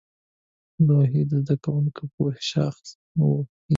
لوحې 0.85 1.21
د 1.29 1.31
زده 1.43 1.55
کوونکو 1.63 2.01
د 2.07 2.09
پوهې 2.15 2.41
شاخص 2.51 2.87
وې. 3.19 3.39